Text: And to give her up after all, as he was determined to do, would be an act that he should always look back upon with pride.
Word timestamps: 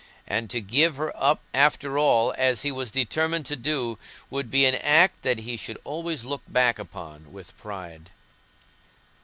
And 0.25 0.49
to 0.49 0.61
give 0.61 0.95
her 0.95 1.15
up 1.15 1.41
after 1.53 1.95
all, 1.99 2.33
as 2.35 2.63
he 2.63 2.71
was 2.71 2.89
determined 2.89 3.45
to 3.45 3.55
do, 3.55 3.99
would 4.31 4.49
be 4.49 4.65
an 4.65 4.73
act 4.73 5.21
that 5.21 5.37
he 5.37 5.55
should 5.55 5.77
always 5.83 6.23
look 6.23 6.41
back 6.47 6.79
upon 6.79 7.31
with 7.31 7.55
pride. 7.59 8.09